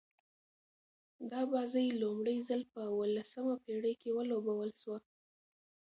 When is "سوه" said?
4.81-4.99